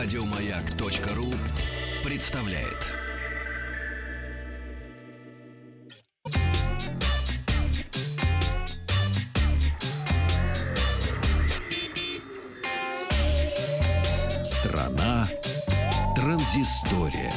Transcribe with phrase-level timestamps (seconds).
[0.00, 1.26] Радиомаяк.ру
[2.08, 2.86] представляет.
[14.44, 15.28] Страна
[16.14, 17.32] транзистория.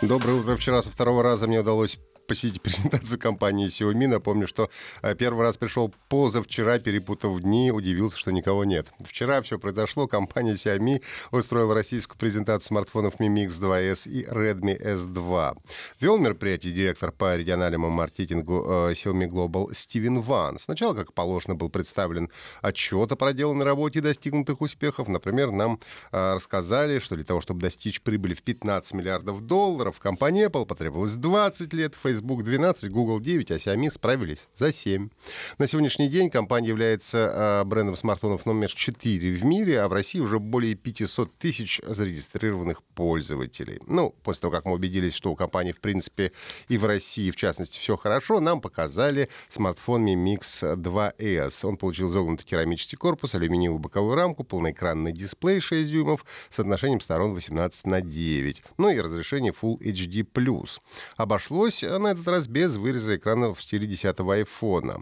[0.00, 0.56] Доброе утро.
[0.56, 1.98] Вчера со второго раза мне удалось
[2.32, 4.06] посетить презентацию компании Xiaomi.
[4.08, 4.70] Напомню, что
[5.02, 8.86] э, первый раз пришел позавчера, перепутав дни, удивился, что никого нет.
[9.04, 10.06] Вчера все произошло.
[10.06, 15.58] Компания Xiaomi устроила российскую презентацию смартфонов Mi Mix 2S и Redmi S2.
[16.00, 20.58] Вел мероприятие директор по региональному маркетингу э, Xiaomi Global Стивен Ван.
[20.58, 22.30] Сначала, как положено, был представлен
[22.62, 25.08] отчет о проделанной работе и достигнутых успехов.
[25.08, 25.78] Например, нам
[26.12, 31.12] э, рассказали, что для того, чтобы достичь прибыли в 15 миллиардов долларов, компании Apple потребовалось
[31.12, 35.10] 20 лет, Facebook 12, Google 9, а Xiaomi справились за 7.
[35.58, 40.20] На сегодняшний день компания является э, брендом смартфонов номер 4 в мире, а в России
[40.20, 43.80] уже более 500 тысяч зарегистрированных пользователей.
[43.86, 46.32] Ну, после того, как мы убедились, что у компании, в принципе,
[46.68, 51.66] и в России, в частности, все хорошо, нам показали смартфон Mi Mix 2S.
[51.66, 57.34] Он получил загнутый керамический корпус, алюминиевую боковую рамку, полноэкранный дисплей 6 дюймов с отношением сторон
[57.34, 60.68] 18 на 9, ну и разрешение Full HD+.
[61.16, 65.00] Обошлось на этот раз без выреза экрана в стиле 10-го айфона,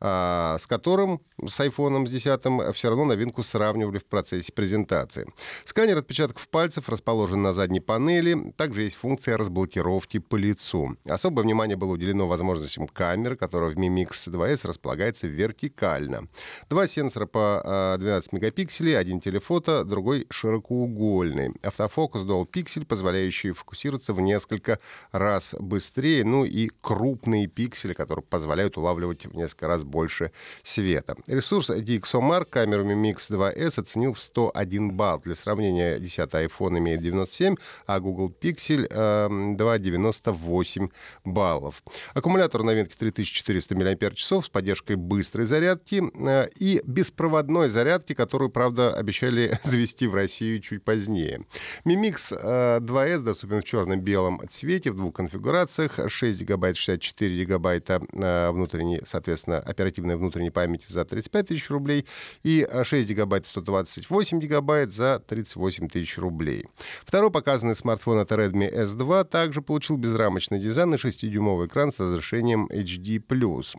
[0.00, 5.26] а, с которым, с айфоном с 10 все равно новинку сравнивали в процессе презентации.
[5.64, 8.52] Сканер отпечатков пальцев расположен на задней панели.
[8.56, 10.96] Также есть функция разблокировки по лицу.
[11.04, 16.28] Особое внимание было уделено возможностям камеры, которая в Mi Mix 2S располагается вертикально.
[16.68, 21.52] Два сенсора по 12 а, мегапикселей, один телефото, другой широкоугольный.
[21.62, 24.78] Автофокус Dual Pixel, позволяющий фокусироваться в несколько
[25.10, 31.16] раз быстрее, ну и крупные пиксели, которые позволяют улавливать в несколько раз больше света.
[31.26, 35.20] Ресурс DxOMark камеру Mi Mix 2S оценил в 101 балл.
[35.20, 40.90] Для сравнения, 10 iPhone имеет 97, а Google Pixel э, 2,98
[41.24, 41.82] баллов.
[42.14, 49.58] Аккумулятор новинки 3400 мАч с поддержкой быстрой зарядки э, и беспроводной зарядки, которую, правда, обещали
[49.62, 51.42] завести в Россию чуть позднее.
[51.84, 55.98] Mi Mix э, 2S доступен в черно-белом цвете в двух конфигурациях.
[56.08, 62.06] 6 гигабайт, 64 гигабайта э, внутренней, соответственно, оперативной внутренней памяти за 35 тысяч рублей
[62.42, 66.66] и 6 гигабайт, 128 гигабайт за 38 тысяч рублей.
[67.04, 72.68] Второй показанный смартфон это Redmi S2 также получил безрамочный дизайн и 6-дюймовый экран с разрешением
[72.70, 73.22] HD+.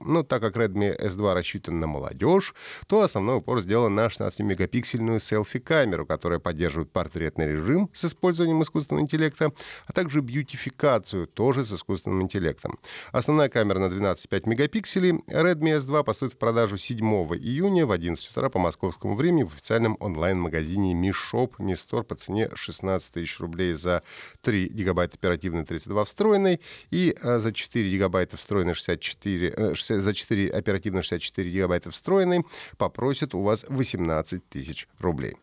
[0.02, 2.54] Но так как Redmi S2 рассчитан на молодежь,
[2.88, 9.52] то основной упор сделан на 16-мегапиксельную селфи-камеру, которая поддерживает портретный режим с использованием искусственного интеллекта,
[9.86, 12.78] а также бьютификацию тоже с искусственным интеллектом интеллектом.
[13.12, 15.14] Основная камера на 12,5 мегапикселей.
[15.28, 17.00] Redmi S2 поступит в продажу 7
[17.36, 22.16] июня в 11 утра по московскому времени в официальном онлайн-магазине Mi Shop, Mi Store по
[22.16, 24.04] цене 16 тысяч рублей за
[24.42, 26.62] 3 гигабайта оперативной 32 встроенной
[26.92, 32.44] и а, за 4 гигабайта встроенной 64, 60, э, за 4 оперативно 64 гигабайта встроенной
[32.78, 35.38] попросят у вас 18 тысяч рублей.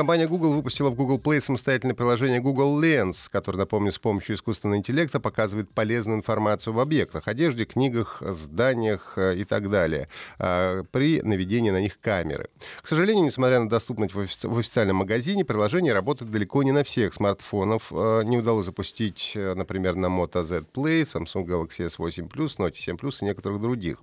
[0.00, 4.78] Компания Google выпустила в Google Play самостоятельное приложение Google Lens, которое, напомню, с помощью искусственного
[4.78, 11.20] интеллекта показывает полезную информацию об объектах, одежде, книгах, зданиях э, и так далее, э, при
[11.20, 12.48] наведении на них камеры.
[12.80, 17.82] К сожалению, несмотря на доступность в официальном магазине, приложение работает далеко не на всех смартфонах.
[17.90, 22.96] Э, не удалось запустить, например, на Moto Z Play, Samsung Galaxy S8 Plus, Note 7
[22.96, 23.98] Plus и некоторых других.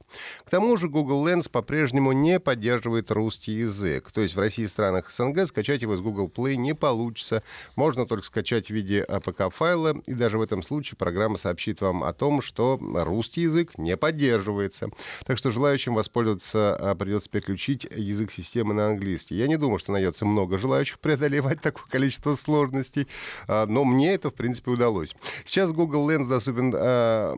[0.46, 4.12] К тому же Google Lens по-прежнему не поддерживает русский язык.
[4.12, 7.42] То есть в России и странах СНГ скачать его из Google Play не получится.
[7.76, 12.14] Можно только скачать в виде APK-файла, и даже в этом случае программа сообщит вам о
[12.14, 14.90] том, что русский язык не поддерживается.
[15.26, 19.36] Так что желающим воспользоваться а, придется переключить язык системы на английский.
[19.36, 23.08] Я не думаю, что найдется много желающих преодолевать такое количество сложностей,
[23.48, 25.16] а, но мне это, в принципе, удалось.
[25.46, 27.36] Сейчас Google Lens доступен а,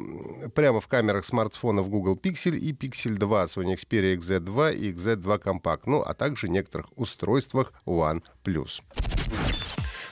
[0.54, 5.82] прямо в камерах смартфонов Google Pixel и Pixel 2, Sony Xperia XZ2 и XZ2 Compact,
[5.86, 8.22] ну а также некоторых устройствах One.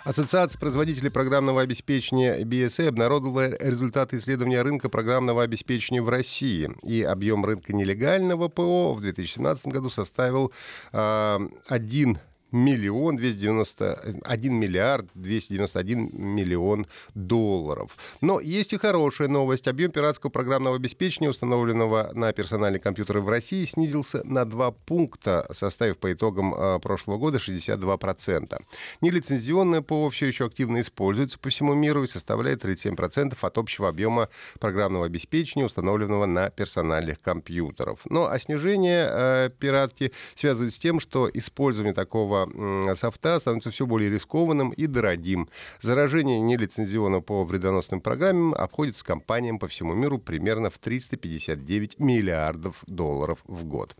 [0.08, 6.72] Ассоциация производителей программного обеспечения BSA обнародовала результаты исследования рынка программного обеспечения в России.
[6.84, 10.54] И объем рынка нелегального ПО в 2017 году составил
[10.94, 12.20] э, 1
[12.52, 17.98] миллион 290, 1 миллиард 291 миллион долларов.
[18.22, 19.68] Но есть и хорошая новость.
[19.68, 25.98] Объем пиратского программного обеспечения, установленного на персональные компьютеры в России, снизился на 2 пункта, составив
[25.98, 28.62] по итогам э, прошлого года 62%.
[29.02, 34.30] Нелицензионное ПО все еще активно используется по всему миру и составляет 37% от общего объема
[34.60, 38.00] программного обеспечения, установленного на персональных компьютерах.
[38.06, 43.86] Но а снижение э, пиратки связывают с тем, что использование такого такого софта становится все
[43.86, 45.48] более рискованным и дорогим.
[45.82, 53.40] Заражение нелицензионного по вредоносным программам обходится компаниям по всему миру примерно в 359 миллиардов долларов
[53.46, 53.96] в год.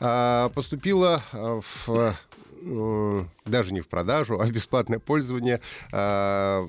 [0.00, 2.14] А, поступила в
[3.44, 5.60] даже не в продажу, а в бесплатное пользование
[5.92, 6.64] а,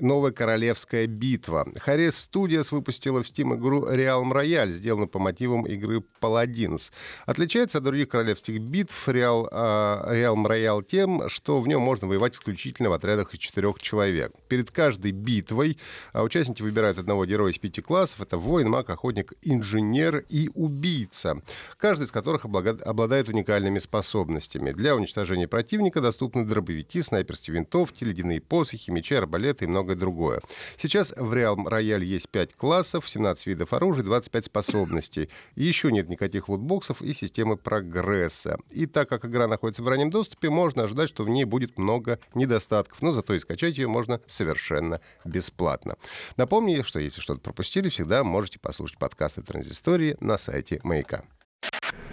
[0.00, 1.66] новая королевская битва.
[1.76, 6.92] Харрис Studios выпустила в Steam игру Realm Royale, сделанную по мотивам игры Paladins.
[7.26, 12.90] Отличается от других королевских битв Real, Realm Royale тем, что в нем можно воевать исключительно
[12.90, 14.32] в отрядах из четырех человек.
[14.48, 15.78] Перед каждой битвой
[16.12, 18.20] а, участники выбирают одного героя из пяти классов.
[18.20, 21.42] Это воин, маг, охотник, инженер и убийца.
[21.76, 24.70] Каждый из которых обладает уникальными способностями.
[24.72, 30.40] Для уничтожения противника доступны дробовики, снайперские винтовки, ледяные посохи, мечи, арбалеты и многое другое.
[30.76, 35.28] Сейчас в Real Royale есть 5 классов, 17 видов оружия, 25 способностей.
[35.56, 38.58] Еще нет никаких лутбоксов и системы прогресса.
[38.70, 42.18] И так как игра находится в раннем доступе, можно ожидать, что в ней будет много
[42.34, 45.96] недостатков, но зато и скачать ее можно совершенно бесплатно.
[46.36, 51.24] Напомню, что если что-то пропустили, всегда можете послушать подкасты Транзистории на сайте Маяка.